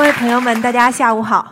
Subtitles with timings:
[0.00, 1.46] 各位朋友们，大家下午好。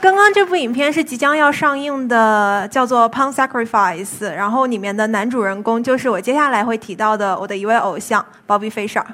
[0.00, 9.04] 刚刚这部影片是即将要上映的，叫做《Pun Sacrifice》，然后里面的男主人公就是我接下来会提到的我的一位偶像 Bobby Fisher。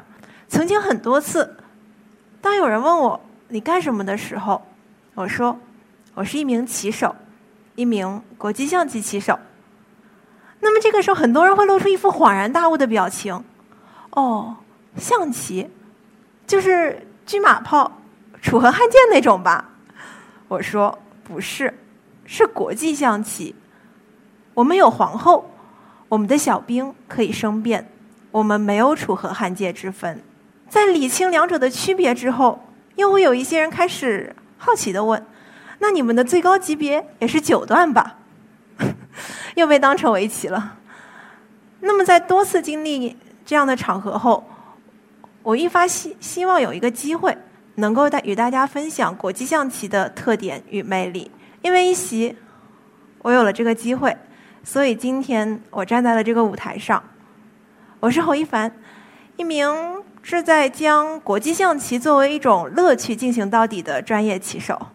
[0.49, 1.59] 曾经很多次，
[2.41, 4.63] 当有人问我你干什么的时候，
[5.15, 5.55] 我说
[6.15, 7.15] 我是一名棋手，
[7.75, 9.39] 一名国际象棋棋手。
[10.61, 13.45] 那么这个时候，很多人会露出一副恍然大悟的表情。
[14.13, 14.57] 哦，
[14.97, 15.71] 象棋
[16.51, 18.01] 就是车马炮、
[18.43, 19.69] 楚河汉界那种吧？
[20.49, 21.73] 我说不是，
[22.25, 23.55] 是国际象棋。
[24.55, 25.49] 我们有皇后，
[26.09, 27.89] 我们的小兵可以生变，
[28.33, 30.21] 我们没有楚河汉界之分。
[30.69, 32.61] 在理清两者的区别之后，
[32.97, 35.25] 又会有一些人开始好奇的问
[35.79, 38.17] ：“那你们的最高级别也是九段吧？”
[39.55, 40.79] 又被当成围棋了。
[41.79, 44.50] 那么在多次经历这样的场合后，
[45.43, 47.37] 我一发希希望有一个机会。
[47.77, 51.31] 能够带与大家分享国际象棋的特点与魅力，
[51.63, 52.37] 因为一席，
[53.23, 54.15] 我有了这个机会，
[54.63, 57.03] 所以今天我站在了这个舞台上。
[58.01, 58.71] 我是侯一凡，
[59.37, 59.71] 一名
[60.23, 64.89] 志在将国际象棋作为一种乐趣进行到底的专业棋手。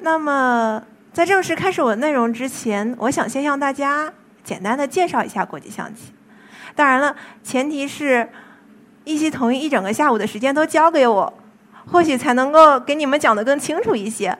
[0.00, 6.12] 那么，在正式开始我的内容之前，我想先向大家简单的介绍一下国际象棋。
[6.78, 8.28] 当然了，前提是。
[9.04, 11.32] 一席同意一整个下午的时间都交给我，
[11.90, 14.36] 或许才能够给你们讲的更清楚一些。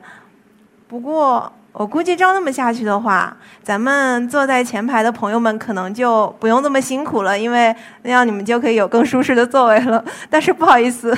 [0.87, 10.05] 不过我估计照那么下去的话，咱们坐在前排的朋友们可能就不用这么辛苦了，因为那样你们就可以有更舒适的座位了。
[10.29, 11.17] 但是不好意思，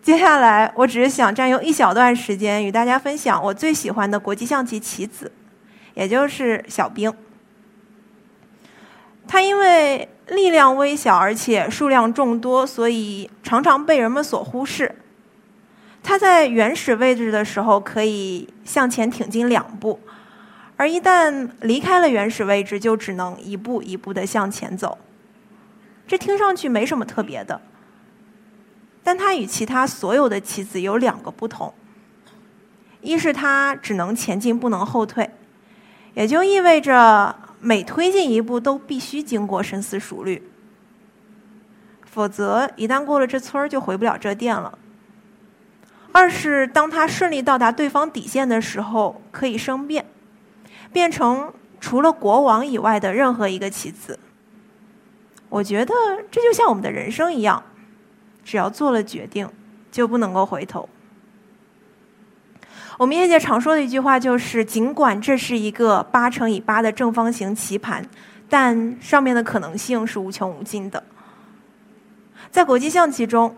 [0.00, 5.32] 接下来我只是想占用一小段时间与大家分享我最喜欢的国际象棋棋子，
[5.94, 7.12] 也就是小兵。
[9.26, 14.94] 他因为力量微小，而且数量众多，所以常常被人们所忽视。
[16.02, 19.98] 他在原始位置的时候可以向前挺进两步，
[20.76, 24.98] 而一旦离开了原始位置，就只能一步一步的向前走。
[26.06, 27.60] 这听上去没什么特别的，
[29.02, 31.72] 但他与其他所有的棋子有两个不同：
[33.00, 35.30] 一是他只能前进，不能后退，
[36.14, 37.34] 也就意味着。
[37.60, 40.42] 每推进一步都必须经过深思熟虑，
[42.04, 44.78] 否则一旦过了这村儿就回不了这店了。
[46.12, 50.04] 二是当他顺利到达对方底线的时候，可以生变，
[50.92, 54.18] 变成除了国王以外的任何一个棋子。
[55.48, 55.94] 我觉得
[56.30, 57.62] 这就像我们的人生一样，
[58.44, 59.48] 只要做了决定，
[59.90, 60.88] 就不能够回头。
[62.98, 68.04] 我们业界常说的一句话就是：尽管这是一个八乘以八的正方形棋盘，
[68.48, 71.00] 但上面的可能性是无穷无尽的。
[72.50, 73.54] 在国际象棋中，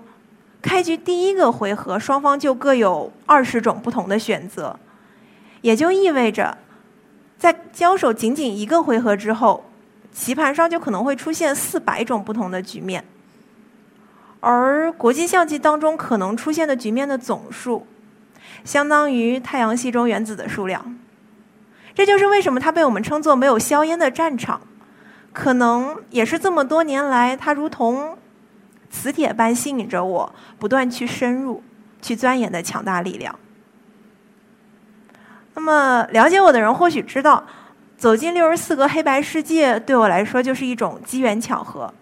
[0.61, 4.79] 开局第一个回合，双方就各有二十种不同的选择，
[5.63, 6.59] 也就意味着，
[7.39, 9.65] 在交手仅仅一个回合之后，
[10.13, 13.03] 棋盘上就可能会出现四百种不同的局面。
[14.41, 17.87] 而国际象棋当中可能出现的局面的总数。
[18.65, 20.99] 相当于太阳系中原子的数量，
[21.95, 24.61] 这就是为什么它被我们称作没有硝烟的战场，
[25.33, 28.17] 可能也是这么多年来，它如同
[28.91, 31.63] 磁铁般吸引着我，不断去深入、
[32.03, 33.39] 去钻研的强大力量。
[35.55, 37.45] 那么，了解我的人或许知道，
[37.97, 41.93] 走进六十四个黑白世界对我来说就是一种机缘巧合。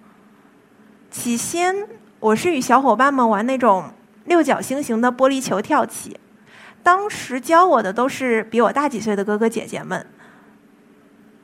[1.11, 1.75] 起先，
[2.21, 3.91] 我是与小伙伴们玩那种
[4.27, 6.17] 六角星形的玻璃球跳棋。
[6.89, 10.07] 当时教我的都是比我大几岁的哥哥姐姐们，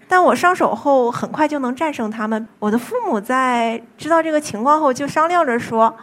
[0.08, 2.48] 但我上手后很快就能战胜他们。
[2.58, 5.94] 我的父母在知道这个情况后，就商量着说，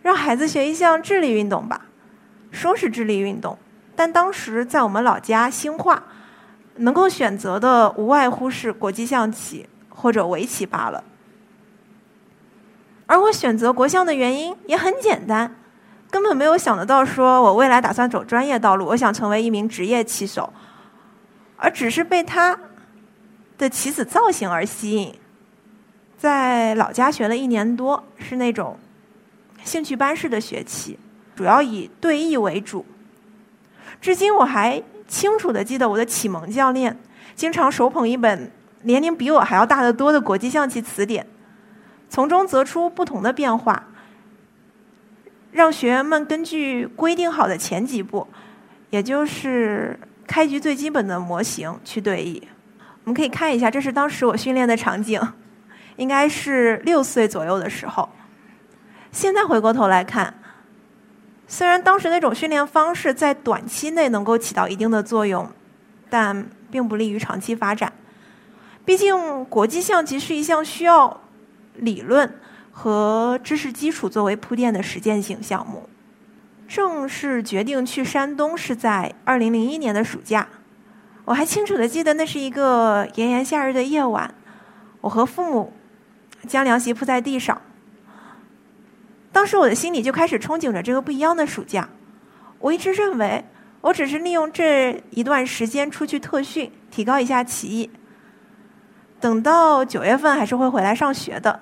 [0.00, 1.82] 让孩子学一项智力运动吧。
[2.50, 3.58] 说是智力运动，
[3.94, 6.02] 但当时在我们老家兴化，
[6.76, 11.04] 能够选择的无外乎是国际象棋或者围棋罢了。
[13.04, 15.54] 而我选择国象的原因也很简单。
[16.10, 20.52] 根本没有想得到，说我未来打算走专业道路，我想成为一名职业棋手，
[21.56, 22.58] 而只是被他
[23.58, 25.14] 的棋子造型而吸引。
[26.16, 28.78] 在老家学了一年多，是那种
[29.62, 30.98] 兴趣班式的学棋，
[31.36, 32.84] 主要以对弈为主。
[34.00, 36.98] 至今我还清楚的记得，我的启蒙教练
[37.34, 38.50] 经常手捧一本
[38.82, 41.26] 年龄比我还要大得多的国际象棋词典，
[42.08, 43.84] 从中择出不同的变化。
[45.50, 48.26] 让学员们根据规定好的前几步，
[48.90, 52.42] 也就是开局最基本的模型去对弈。
[53.04, 55.20] 我们可以看一下，这是当时我训练的场景，
[55.96, 58.08] 应该是六岁左右的时候。
[59.10, 60.34] 现在回过头来看，
[61.46, 65.50] 虽然当时那种训练方式在短期内能够起到一定的作用，
[66.10, 67.90] 但并不利于长期发展。
[68.84, 71.22] 毕竟，国际象棋是一项需要
[71.76, 72.30] 理论
[72.80, 75.88] 和知识基础作为铺垫的实践性项目。
[76.68, 80.46] 正式决定去山东是在二零零一年的暑假，
[81.24, 84.32] 我还清楚的记得那是一个炎炎夏日的夜晚，
[85.00, 85.72] 我和父母
[86.46, 87.60] 将凉席铺在地上。
[89.32, 91.88] 当时我的心里就开始憧憬着这个不一样的暑假。
[92.60, 93.44] 我一直认为，
[93.80, 97.90] 我只是利用这一段时间出去特训，提高一下棋艺。
[99.18, 101.58] 等到九月份还是会回来上学的。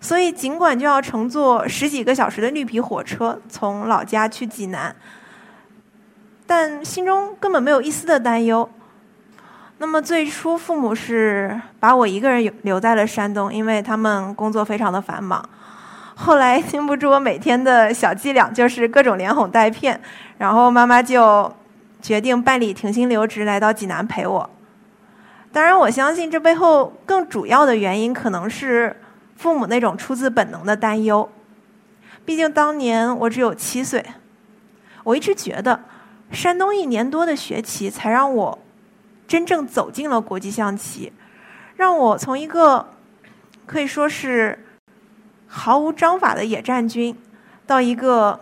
[0.00, 4.94] 所以，尽管就要乘坐十几个小时的绿皮火车从老家去济南，
[6.46, 8.68] 但心中根本没有一丝的担忧。
[9.78, 15.44] 那么，最初父母是把我一个人留在了山东，因为他们工作非常的繁忙。
[16.14, 20.00] 后来，经不住我每天的小伎俩，就是各种连哄带骗，
[20.38, 21.52] 然后妈妈就
[22.00, 24.48] 决定办理停薪留职，来到济南陪我。
[25.52, 28.94] 当然，我相信这背后更主要的原因可能是。
[29.38, 31.30] 父母那种出自本能的担忧，
[32.24, 34.04] 毕竟当年我只有七岁。
[35.04, 35.80] 我一直觉得，
[36.32, 38.58] 山东一年多的学棋，才让我
[39.28, 41.12] 真正走进了国际象棋，
[41.76, 42.88] 让我从一个
[43.64, 44.66] 可以说是
[45.46, 47.16] 毫无章法的野战军，
[47.64, 48.40] 到一个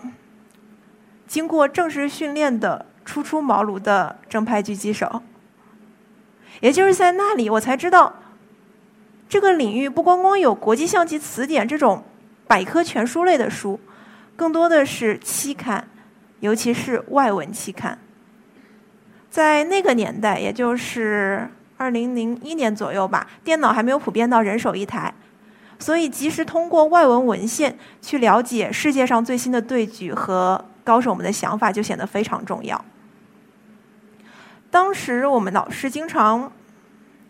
[1.27, 5.21] 经过正式训练的初出茅庐的正派狙击手。
[6.61, 8.15] 也就是在那里，我才知道。
[9.29, 12.05] 这个领域不光光有国际象棋词典这种
[12.47, 13.79] 百科全书类的书，
[14.37, 15.89] 更多的是期刊，
[16.39, 17.99] 尤其是外文期刊。
[19.29, 25.13] 在那个年代，也就是二零零一年左右吧，电脑还没有普遍到人手一台，
[25.81, 32.83] 所以及时通过外文文献去了解世界上最新的对局和高手们的想法，就显得非常重要。
[34.71, 36.53] 当时我们老师经常。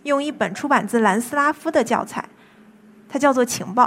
[0.06, 2.24] 用一本出版自兰斯拉夫的教材，
[3.08, 3.84] 它叫做《情报》，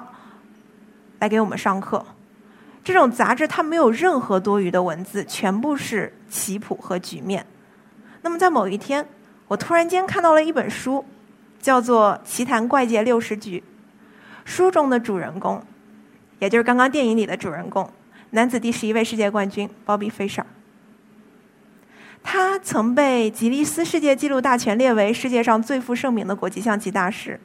[1.19, 2.05] 来给我们上课。
[2.83, 7.45] 这种杂志它没有任何多余的文字，全部是棋谱和局面。
[8.21, 9.07] 那么在某一天，
[9.47, 11.05] 我突然间看到了一本书，
[11.61, 13.59] 叫做《奇谈怪界六十局》。
[14.45, 15.63] 书中的主人公，
[16.39, 17.89] 也就是刚刚电影里的主人公，
[18.31, 20.43] 男子第十一位世界冠军 Bobby Fischer。
[22.31, 27.39] 他曾被吉尼斯世界纪录大全列为世界上最负盛名的国际象棋大师。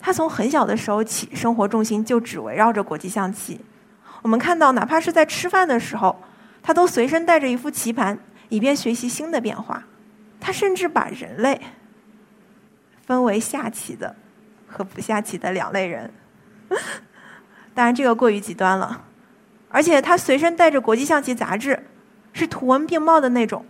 [0.00, 3.60] 他从很小的时候起，生活重心就只围绕着国际象棋。
[4.22, 6.20] 我们看到，哪怕是在吃饭的时候，
[6.60, 8.18] 他都随身带着一副棋盘，
[8.48, 9.84] 以便学习新的变化。
[10.40, 11.60] 他甚至把人类
[13.06, 14.16] 分为下棋的
[14.66, 16.12] 和不下棋的两类人。
[17.72, 19.04] 当然，这个过于极端了。
[19.68, 21.80] 而且，他随身带着国际象棋杂志，
[22.32, 23.64] 是图文并茂的那种。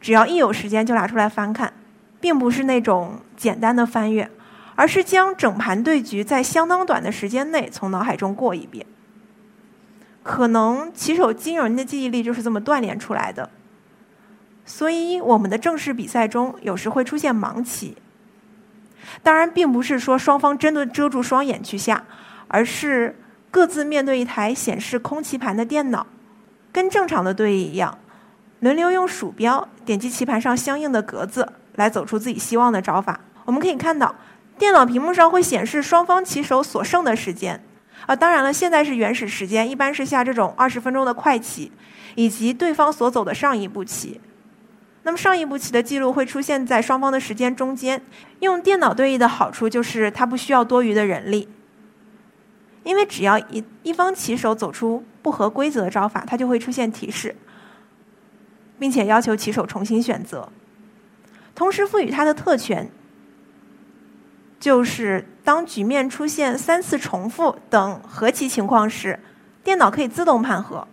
[0.00, 1.72] 只要一有时间就拿出来翻看，
[2.20, 4.30] 并不是那种简单的翻阅，
[4.74, 8.86] 而是将整盘对局在相当短的时间内从脑海中过一遍。
[10.22, 13.50] 可能棋手惊人的记忆力就是这么锻炼出来的。
[14.64, 17.96] 所以我们的正式比赛中有时会出现盲棋，
[19.22, 22.04] 当然并不是说双方真的遮住双眼去下，
[22.48, 23.16] 而是
[23.50, 26.06] 各自面对一台显示空棋盘的电脑，
[26.70, 27.96] 跟正常的对弈一样。
[28.60, 33.20] 轮流用鼠标点击棋盘上相应的格子，来走出自己希望的招法。
[33.44, 34.14] 我们可以看到，
[34.58, 37.62] 电脑屏幕上会显示双方棋手所剩的时间。
[38.06, 41.70] 啊，当然了，现在是原始时间，一般是下这种二十分钟的快棋，
[42.14, 44.20] 以及对方所走的上一步棋。
[45.02, 48.02] 那么上一步棋的记录会出现在双方的时间中间。
[48.40, 51.48] 用电脑对弈的好处就是它不需要多余的人力，
[52.84, 57.34] 因为只要一一方棋手走出不合规则的招法，它就会出现提示。
[58.78, 60.48] 并且要求棋手重新选择，
[61.54, 62.90] 同时赋予他的特权，
[64.60, 69.18] 就是当局面出现三次重复等和棋情况时，
[69.64, 70.86] 电脑可以自动判和，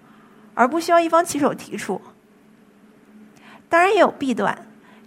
[0.54, 2.02] 而不需要一方棋手提出。
[3.70, 4.58] 当然也有弊端，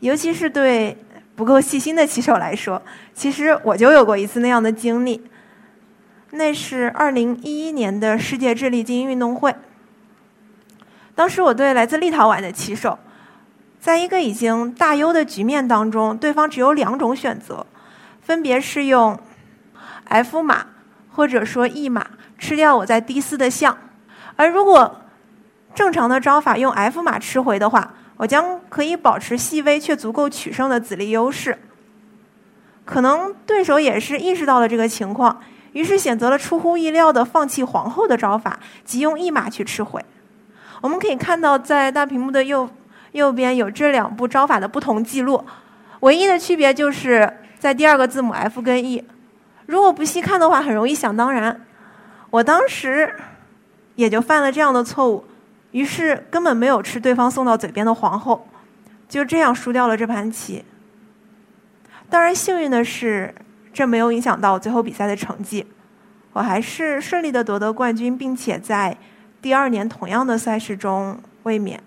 [0.01, 0.97] 尤其是对
[1.35, 2.81] 不够细心的棋手来说。
[3.15, 5.21] 其实我就有过一次那样的经历，
[6.33, 9.55] 那是二零一一年的世界智力精英运动会。
[11.19, 12.97] 当时我对来自立陶宛的棋手，
[13.81, 17.67] 在一个已经大优的局面当中，对方只有两种选择，
[18.23, 19.19] 分别是用
[20.05, 20.65] F 马
[21.11, 22.07] 或者说 E 马
[22.39, 23.77] 吃掉我在 D 四的象，
[24.37, 25.01] 而如果
[25.75, 31.59] 正常的招法用 F 马吃回的话，我将可以保持细微却足够取胜的子力优势。
[32.85, 35.41] 可能对手也是意识到了这个情况，
[35.73, 40.01] 于是选择了出乎意料的放弃皇后的招法，即用一马去吃回。
[40.81, 42.69] 我们可以看到，在大屏幕的右
[43.13, 45.45] 右边有这两部招法的不同记录，
[46.01, 49.05] 唯一的区别就是在第二个字母 F 跟 E。
[49.67, 51.61] 如果不细看的话，很容易想当然。
[52.31, 53.15] 我当时
[53.95, 55.25] 也就犯了这样的错误，
[55.71, 58.47] 于是根本没有吃对方送到嘴边的皇后，
[59.09, 60.65] 就这样输掉了这盘棋。
[62.11, 63.35] 当然，幸运的是，
[63.73, 65.67] 这没有影响到最后比赛的成绩，
[66.33, 68.97] 我还是顺利的夺得冠军，并且在
[69.41, 71.83] 第二年同样的赛事中卫冕。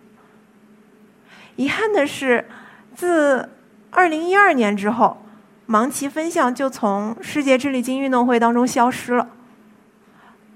[1.55, 2.47] 遗憾的是，
[2.95, 3.49] 自
[3.91, 5.21] 二零一二年之后，
[5.67, 9.27] 盲棋分项就从世界智力金运动会当中消失了。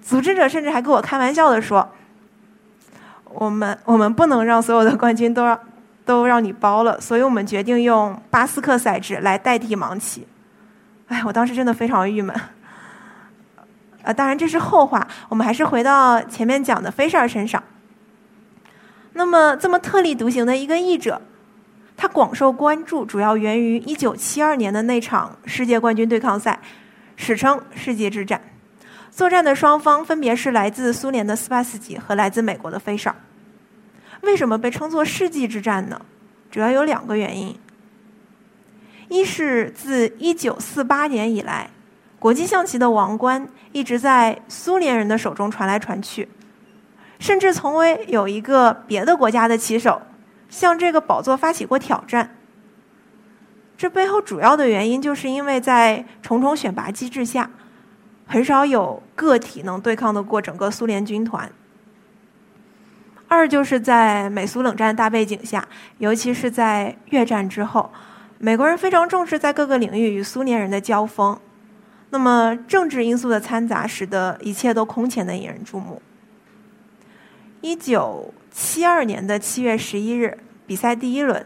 [0.01, 1.89] 组织者甚至还跟我开玩笑的说
[3.25, 5.59] ：“我们我们不能让所有的冠军都让。
[6.05, 10.27] ”都让你包了，所以我们决定用巴斯克赛制来代替盲棋。
[11.07, 12.39] 哎，我当时真的非常郁闷。
[14.05, 17.61] 啊，当然这是后话，我们还是回到前面讲的菲舍尔身上。
[19.13, 21.21] 那么，这么特立独行的一个译者，
[21.97, 26.59] 他广受关注，主要源于1972年的那场世界冠军对抗赛，
[27.15, 28.41] 史称世界之战。
[29.09, 33.15] 作战的双方分别是来自苏联的斯巴斯基和来自美国的菲舍尔。
[34.21, 36.01] 为什么被称作世纪之战呢？
[36.51, 37.57] 主要有两个原因：
[39.07, 41.69] 一是自1948年以来，
[42.25, 46.27] 国际象棋的王冠一直在苏联人的手中传来传去，
[47.19, 50.01] 甚至从未有一个别的国家的棋手
[50.49, 52.35] 向这个宝座发起过挑战。
[53.77, 57.51] 这背后主要的原因，就是因为在重重选拔机制下，
[58.25, 61.51] 很少有个体能对抗得过整个苏联军团。
[63.27, 65.67] 二就是在美苏冷战大背景下，
[65.99, 67.91] 尤其是在越战之后，
[68.39, 71.39] 美国人非常重视在各个领域与苏联人的交锋。
[72.09, 76.01] 那么政治因素的掺杂，使得一切都空前的引人注目。
[77.61, 81.45] 一九七二年的七月十一日，比赛第一轮，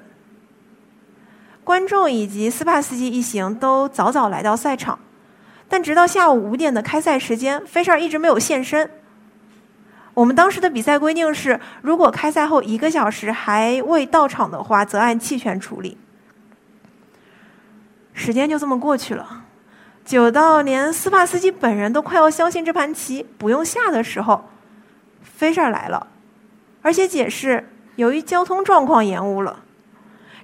[1.64, 5.00] 观众以及斯帕斯基一行都早早来到赛场，
[5.68, 8.90] 但直到下午五点的开赛时间，菲舍尔一直没有现身。
[10.14, 15.98] 我们当时的比赛规定是，如果开赛后一个小时还未到场的话，则按弃权处理。
[18.14, 19.46] 时间就这么过去了，
[20.06, 24.50] 久到连斯帕斯基本人都快要相信这盘棋不用下的时候，
[25.22, 26.08] 菲舍来了，
[26.82, 29.60] 而且解释由于交通状况延误了。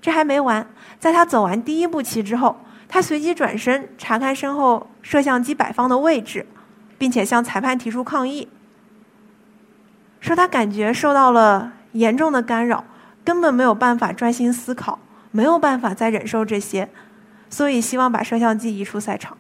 [0.01, 0.67] 这还没完，
[0.99, 2.57] 在他走完第一步棋之后，
[2.87, 6.45] 他随即转身查看身后摄像机摆放的位置，
[6.99, 8.47] 并且向裁判提出抗议。
[10.19, 12.83] 说他感觉受到了严重的干扰，
[13.23, 14.99] 根本没有办法专心思考，
[15.31, 16.87] 没有办法再忍受这些，
[17.49, 19.35] 所以希望把摄像机移出赛场。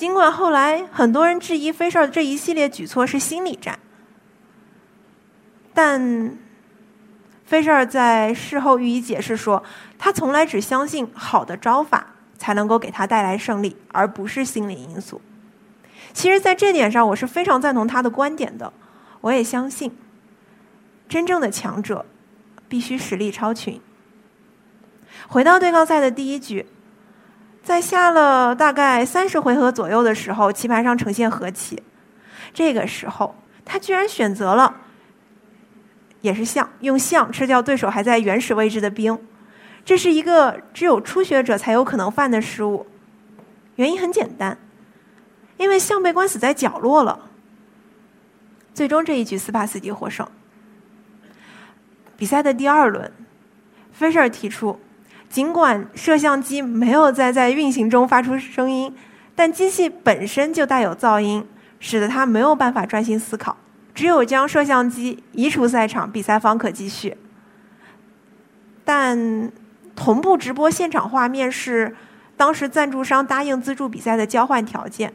[0.00, 3.78] 尽管后来很多人质疑菲舍尔这一系列举措是心理战，
[5.74, 6.38] 但
[7.44, 9.62] 菲舍尔在事后予以解释说，
[9.98, 15.20] 他从来只相信好的招法才能够给他带来胜利，而不是心理因素。
[16.14, 18.72] 其实，在这点上，我是非常赞同他的观点的。
[19.20, 19.94] 我也相信，
[21.10, 22.06] 真正的强者
[22.70, 23.78] 必须实力超群。
[25.28, 26.64] 回到对抗赛的第一局，
[27.62, 31.82] 在下了大概三十回合左右的时候，棋盘上呈现和棋。
[32.52, 34.74] 这个时候，他居然选择了，
[36.20, 39.18] 也是象，用象吃掉对手还在原始位置的兵。
[39.84, 42.86] 这是一个只有初学者才有可能犯的失误。
[43.76, 44.58] 原因很简单。
[45.56, 47.28] 因为象被关死在角落了，
[48.72, 50.26] 最终这一局斯帕斯基获胜。
[52.16, 53.12] 比赛的第二轮，
[53.92, 54.80] 菲舍尔提出，
[55.30, 58.92] 尽管摄像机没有在在运行中发出声音，
[59.36, 61.46] 但机器本身就带有噪音，
[61.78, 63.56] 使得他没有办法专心思考。
[63.94, 67.16] 只有将摄像机移除赛场，比赛方可继续。
[68.84, 69.52] 但
[69.94, 71.94] 同步直播现场画面是
[72.36, 75.12] 当时赞助商答应资助比赛的交换条件。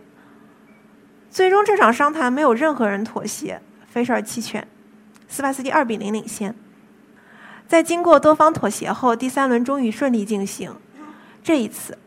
[1.30, 4.66] 最终这场商谈没有任何人妥协，菲舍尔弃权，
[5.28, 6.56] 斯巴斯基二比零领先。
[7.68, 10.76] 在经过多方妥协后，第三轮终于顺利进行。
[11.44, 11.98] 这一次，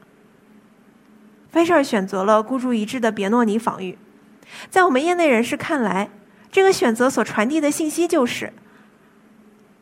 [1.50, 3.98] 菲舍尔选择了孤注一掷的别诺尼防御。
[4.70, 6.08] 在我们业内人士看来，
[6.50, 8.52] 这个选择所传递的信息就是：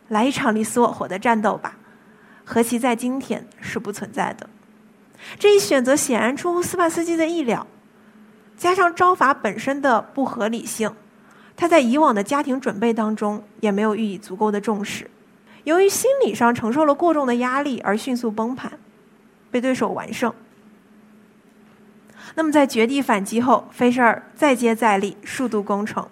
[0.08, 1.76] 来一场你死我活的战斗吧，
[2.44, 4.48] 和其在今天是不存在的。
[5.38, 7.66] 这一选择显然出乎斯帕斯基的意料。
[8.56, 10.90] 加上招法本身的不合理性，
[11.54, 15.10] 他在以往的家庭准备当中也没有予以足够的重视，
[15.66, 18.78] 由于心理上承受了过重的压力而迅速崩盘，
[19.50, 20.32] 被对手完胜。
[22.36, 26.08] 那么在绝地反击后，菲舍尔再接再厉，数度攻城，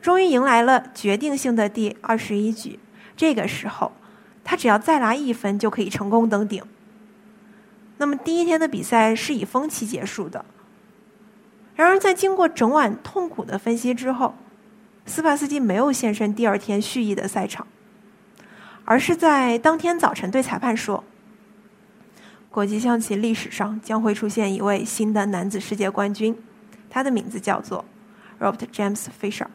[0.00, 2.78] 终于迎来了决定性的第二十一局。
[3.14, 3.92] 这个时候，
[4.42, 6.64] 他只要再拿一分就可以成功登顶。
[7.98, 10.42] 那么第一天的比赛是以风气结束的。
[11.74, 14.34] 然而，在经过整晚痛苦的分析之后，
[15.04, 17.66] 斯帕斯基没有现身第二天蓄意的赛场，
[18.86, 21.04] 而是在当天早晨对裁判说
[22.48, 26.34] ：“国际象棋历史上将会出现一位新的男子世界冠军，
[26.88, 27.84] 他的名字叫做
[28.40, 29.48] Robert James Fisher。”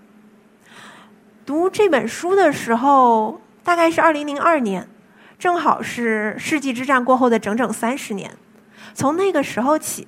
[1.43, 4.87] 读这本书的时候，大概是二零零二年，
[5.39, 8.37] 正好是世纪之战过后的整整三十年。
[8.93, 10.07] 从那个时候起。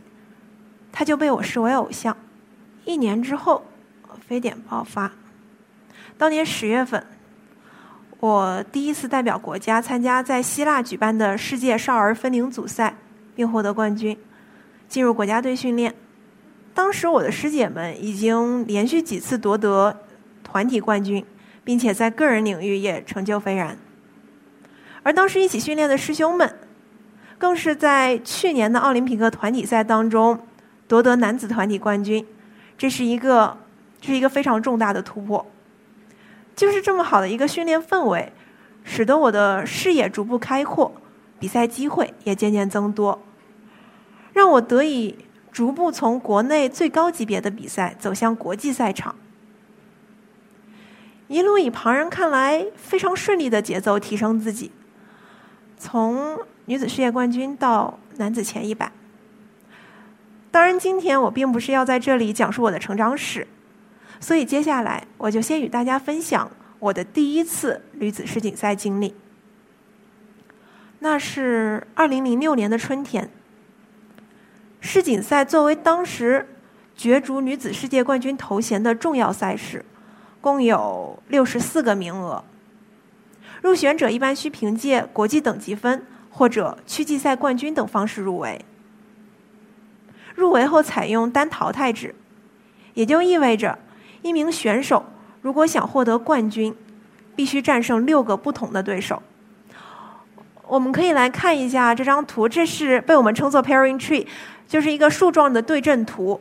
[0.95, 2.15] 他就被我视为偶像。
[2.85, 3.65] 一年之后，
[4.27, 5.11] 非典爆发。
[6.19, 7.03] 当年十月份，
[8.23, 12.95] 我第一次代表国家参加在希腊举办的世界少儿分龄组赛，
[13.35, 14.17] 并获得冠军，
[14.87, 15.93] 进入国家队训练。
[16.73, 20.05] 当时我的师姐们已经连续几次夺得
[20.41, 21.25] 团体冠军，
[21.65, 23.77] 并且在个人领域也成就斐然。
[25.03, 26.49] 而当时一起训练的师兄们，
[27.37, 30.39] 更是在去年的奥林匹克团体赛当中。
[30.87, 32.25] 夺得男子团体冠军，
[32.77, 33.57] 这是一个，
[33.99, 35.45] 这是一个非常重大的突破。
[36.55, 38.31] 就是这么好的一个训练氛围，
[38.83, 40.93] 使得我的视野逐步开阔，
[41.39, 43.21] 比赛机会也渐渐增多，
[44.33, 45.17] 让我得以
[45.51, 49.15] 逐步从国内最高级别的比赛走向国际赛场。
[51.27, 54.71] 一路以旁人看来非常顺利的节奏提升自己，
[55.77, 58.91] 从女子世界冠军到男子前一百。
[60.51, 63.47] 当然，今天我并不是要在这里讲述我的成长史，
[64.23, 69.13] 所以接下来我就先与大家分享我的第一次女子世锦赛经历。
[70.99, 73.29] 那是二零零六年的春天，
[74.79, 76.47] 世锦赛作为当时
[76.95, 79.83] 角逐女子世界冠军头衔的重要赛事，
[80.39, 82.45] 共有六十四个名额。
[83.61, 88.63] 入选者一般需凭借国际等级分或者区际赛冠军等方式入围。
[90.33, 92.15] 入围后采用单淘汰制，
[92.93, 93.77] 也就意味着
[94.23, 95.05] 一名选手
[95.41, 96.73] 如果想获得冠军，
[97.35, 99.21] 必须战胜六个不同的对手。
[100.65, 104.25] 我们可以来看一下这张图，这是被我们称作 pairing tree，
[104.67, 106.39] 就是一个树状的对阵图。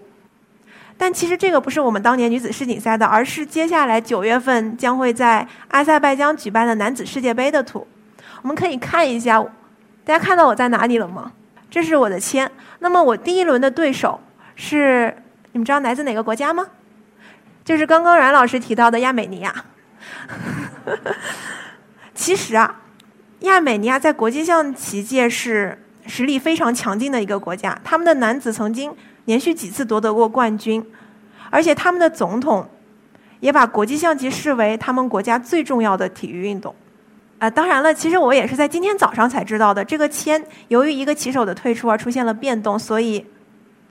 [0.97, 7.85] 但其实这个不是我们当年女子世锦赛的，而是接下来九月份将会在阿塞拜疆举办的男子世界杯的图。
[8.41, 9.43] 我们可以看一下，
[10.05, 11.33] 大家看到我在哪里了吗？
[11.69, 12.49] 这是我的签。
[12.79, 14.21] 那么我第一轮的对手
[14.55, 15.13] 是
[15.51, 16.65] 你们知道来自哪个国家吗？
[17.65, 19.55] 就是刚刚阮老师提到的亚美尼亚。
[22.15, 22.81] 其实啊，
[23.41, 27.79] 亚美尼亚在国际象棋界是实力非常强劲的一个国家。
[27.83, 28.95] 他们的男子曾经
[29.25, 30.85] 连续几次夺得过冠军，
[31.51, 32.69] 而且他们的总统
[33.41, 36.75] 也把国际象棋视为他们国家最重要的体育运动。
[37.39, 39.85] 啊，当然了，其实我也是在今天早上才知道的。
[39.85, 43.27] 这个签由于一个棋手的退出而出现了变动，所以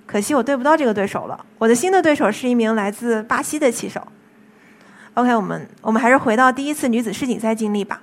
[0.05, 1.45] 可惜我对不到这个对手了。
[1.57, 4.05] 我的新的对手是一名来自巴西的棋手。
[5.13, 8.01] OK，我们我们还是回到第一次女子世锦赛经历吧。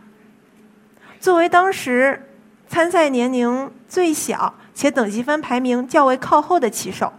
[1.21, 2.29] 作为当时
[2.69, 7.13] 参赛年龄最小且等级分排名较为靠后的棋手，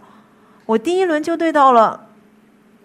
[0.66, 2.08] 我第一轮就对到了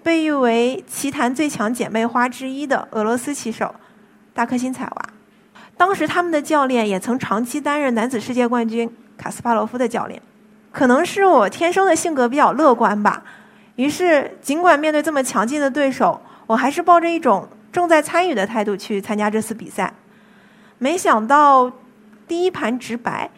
[0.04, 3.74] 被誉为棋坛最强姐妹花之一的俄罗斯棋手
[4.34, 5.10] 大克辛采娃。
[5.78, 10.22] 当时他们的教练也曾长期担任男子世界冠军卡斯帕罗夫的教练，
[10.76, 13.24] 可能是我天生的性格比较乐观吧。
[13.78, 19.94] 于是，尽管面对这么强劲的对手，我还是抱着一种重在参与的态度去参加这次比赛。
[20.78, 21.72] 没想到
[22.28, 23.32] 第一盘直白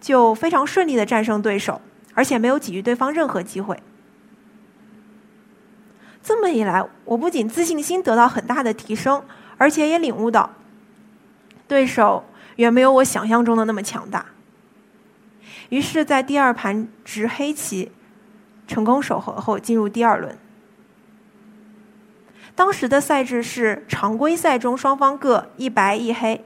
[0.00, 1.80] 就非常顺利的战胜对手，
[2.14, 3.76] 而且没有给予对方任何机会。
[6.22, 9.20] 这么一来，我不仅自信心得到很大的提升，
[9.58, 10.48] 而且也领悟到。
[11.66, 14.24] 对手远没有我想象中的那么强大。
[15.74, 17.90] 于是，在第二盘执黑棋
[18.68, 20.38] 成功守和后，进入第二轮。
[22.54, 26.44] 当时的赛制是常规赛中双方各一白一黑。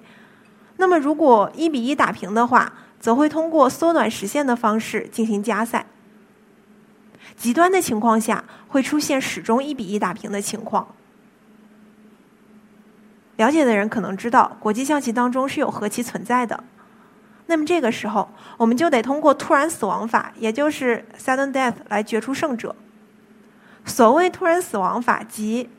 [0.78, 5.84] 那么，如果一比一打平的话，则会通过缩短时限的方式进行加赛。
[7.36, 10.88] 极端的情况下，会出现始终一比一打平的情况。
[13.36, 16.64] 了解的人可能知道，国际象棋当中是有和棋存在的。
[17.50, 22.76] 那么这个时候，我们就得通过突然死亡法，也就是 sudden death 来决出胜者。
[23.86, 25.70] 所谓突然死亡法，即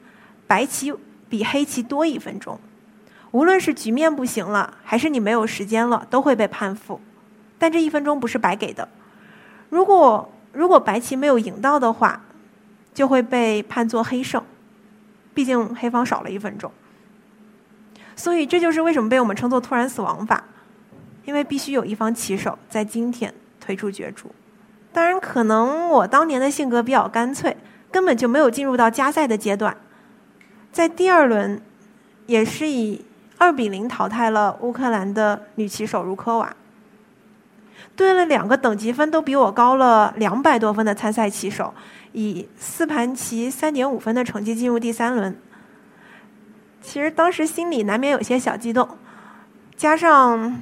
[0.47, 0.91] 白棋
[1.29, 2.59] 比黑棋多一分钟，
[3.29, 6.99] 无论是局面不行了，还是你没有时间了，都会被判负。
[7.59, 8.89] 但这一分钟不是白给的。
[9.69, 12.23] 如果如果白棋没有赢到的话，
[12.95, 14.43] 就会被判作黑胜，
[15.35, 16.71] 毕竟黑方少了一分钟。
[18.15, 20.43] 所以这就是为什么被我们称作突然死亡法，
[21.25, 24.31] 因为必须有一方棋手在今天推出角逐。
[24.91, 27.55] 当然，可能我当年的性格比较干脆，
[27.91, 29.77] 根本就没有进入到加赛的阶段，
[30.71, 31.61] 在第二轮
[32.25, 33.05] 也是以
[33.37, 36.55] 二比零淘汰了乌克兰的女棋手茹科娃。
[37.95, 41.73] 对了两个等级分都比我高了两百多分的参赛棋手，
[42.13, 45.37] 以四盘棋三点五分的成绩进入第三轮。
[46.81, 48.87] 其实当时心里难免有些小激动，
[49.75, 50.61] 加上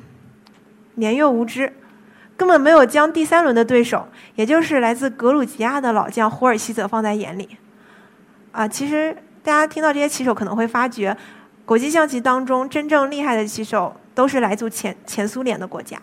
[0.97, 1.73] 年幼无知，
[2.35, 7.57] 根本没有将第三轮的对手，也就是来自格鲁吉亚的老将胡尔西泽放在眼里。
[8.51, 11.15] 啊，其实大家听到这些棋手可能会发觉，
[11.65, 15.97] 国际象棋当中真正厉害的棋手都是来自前前苏联的国家。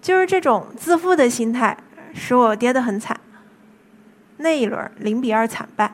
[0.00, 1.76] 就是这种自负的心态，
[2.14, 3.18] 使我跌得很惨。
[4.36, 5.92] 那一轮零比二惨败，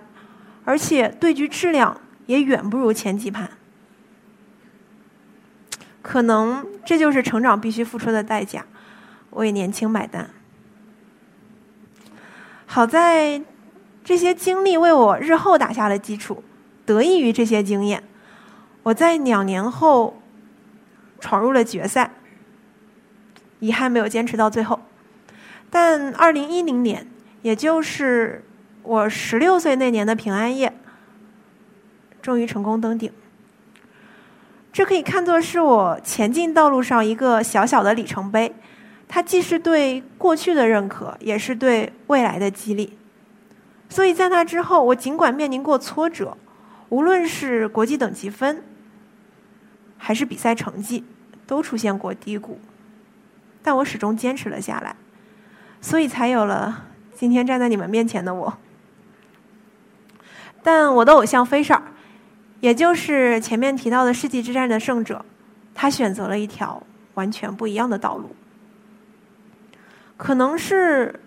[0.65, 3.49] 而且对局质量也远不如前几盘。
[6.05, 8.67] 可能这就是成长必须付出的代价，
[9.31, 10.29] 为年轻买单。
[12.67, 13.41] 好在
[14.05, 16.45] 这些经历为我日后打下了基础，
[16.85, 18.05] 得益于这些经验，
[18.83, 20.21] 我在两年后
[21.19, 22.11] 闯入了决赛。
[23.61, 24.83] 遗憾没有坚持到最后，
[25.71, 27.07] 但二零一零年，
[27.41, 28.45] 也就是
[28.83, 30.71] 我十六岁那年的平安夜，
[32.21, 33.11] 终于成功登顶。
[34.75, 38.53] 这可以看作是我前进道路上一个小小的里程碑，
[39.07, 42.99] 它既是对过去的认可，也是对未来的激励。
[43.89, 46.37] 所以在那之后，我尽管面临过挫折，
[46.89, 48.65] 无论是国际等级分，
[49.97, 51.05] 还是比赛成绩，
[51.47, 52.59] 都出现过低谷。
[53.63, 54.97] 但我始终坚持了下来，
[55.81, 58.59] 所以才有了今天站在你们面前的我。
[60.65, 61.83] 但我的偶像菲舍尔，
[62.65, 65.23] 也就是前面提到的世纪之战的胜者，
[65.75, 68.35] 他选择了一条完全不一样的道路。
[70.17, 71.21] 可能是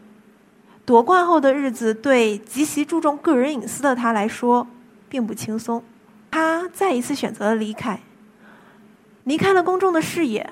[0.83, 4.65] 夺冠后的日子对极其注重个人隐私的他来说
[5.07, 5.83] 并不轻松，
[6.31, 7.99] 他再一次选择了离开，
[9.25, 10.49] 离开了公众的视野。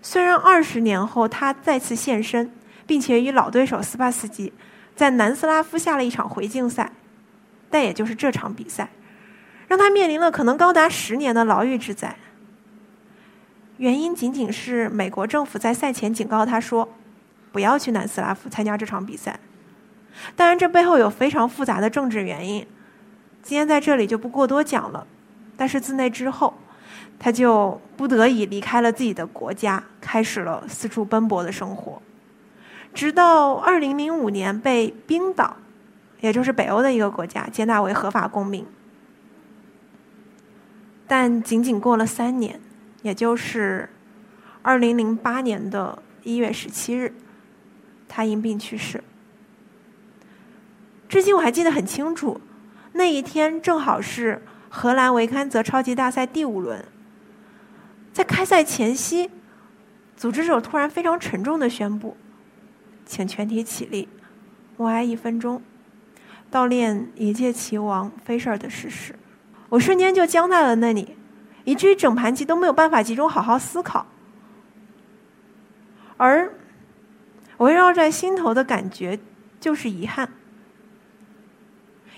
[0.00, 2.50] 虽然二十年后他再次现身，
[2.86, 4.50] 并且与老对手斯帕斯基
[4.96, 6.90] 在南斯拉夫下了一场回敬赛，
[7.68, 8.88] 但也就是这场比赛，
[9.74, 12.14] 让他面临了可能高达十年的牢狱之灾。
[13.78, 16.88] 原因仅仅是美国政府在赛前警告他说，
[17.50, 19.40] 不要去南斯拉夫参加这场比赛。
[20.36, 22.64] 当然，这背后有非常复杂的政治原因，
[23.42, 25.04] 今天在这里就不过多讲了。
[25.56, 26.54] 但是自那之后。
[27.18, 32.00] 他就不得已离开了自己的国家，开始了四处奔波的生活，
[32.92, 35.56] 直到二零零五年被冰岛，
[36.20, 38.66] 也就是北欧的一个国家接纳为合法公民。
[41.16, 42.60] 但仅仅过了三年，
[43.02, 43.88] 也就是
[44.62, 47.14] 二零零八年的一月十七日，
[48.08, 49.00] 他因病去世。
[51.08, 52.40] 至今我还记得很清楚，
[52.94, 56.84] 那一天正好是荷兰维堪泽超级大赛第五轮。
[58.12, 59.30] 在开赛前夕，
[60.16, 62.16] 组织者突然非常沉重的宣布
[63.06, 64.08] ：“请全体起立，
[64.76, 65.62] 默哀一分钟，
[66.50, 69.14] 悼念一届棋王菲舍尔的逝世。”
[69.74, 71.16] 我瞬间就僵在了那里，
[71.64, 74.06] 以至于整盘棋都没有办法集中好好思考。
[76.16, 76.48] 而
[77.56, 79.18] 围绕在心头的感觉
[79.58, 80.30] 就是遗憾，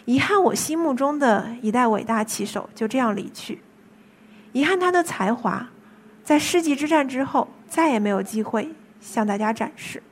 [0.05, 3.63] 遗憾我心目中的一代伟大棋手就这样离去，
[4.53, 5.71] 遗憾他的才华。
[6.23, 10.03] 在世纪之战之后，再也没有机会向大家展示。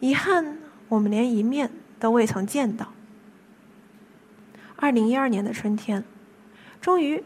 [0.00, 2.92] 遗憾，我们连一面都未曾见到。
[4.74, 6.02] 二零一二年的春天，
[6.82, 7.22] 终于，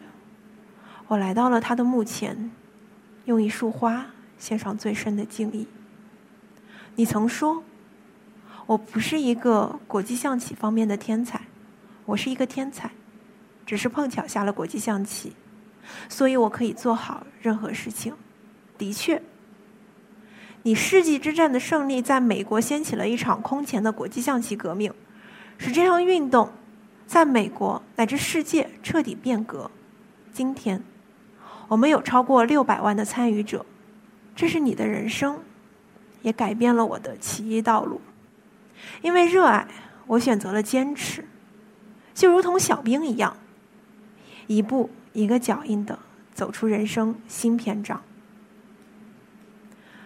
[1.09, 2.51] 我来到了他的墓前，
[3.25, 4.05] 用一束花
[4.39, 5.67] 献上最深的敬意。
[6.95, 7.65] 你曾说，
[8.67, 11.41] 我不是一个国际象棋方面的天才，
[12.05, 12.91] 我是一个天才，
[13.65, 15.33] 只是碰巧下了国际象棋。
[16.07, 18.13] 所以我可以做好任何事情。
[18.77, 19.23] 的确，
[20.65, 24.93] 你世纪之战的胜利在美国掀起了一场空前的国际象棋革命，
[25.57, 26.53] 使这项运动
[27.07, 29.71] 在美国乃至世界彻底变革。
[30.33, 30.83] 今天，
[31.69, 33.65] 我们有超过六百万的参与者。
[34.35, 35.41] 这是你的人生，
[36.23, 38.01] 也改变了我的棋艺道路。
[39.01, 39.67] 因为热爱，
[40.07, 41.25] 我选择了坚持，
[42.13, 43.37] 就如同小兵一样，
[44.47, 44.91] 一步。
[45.17, 45.99] 一个脚印的
[46.35, 48.03] 走出人生新篇章。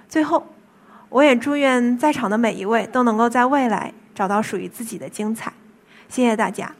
[0.08, 0.46] 最后，
[1.08, 5.52] 我也祝愿在场的每一位都能够在未来找到属于自己的精彩。
[6.08, 6.72] 谢谢大家。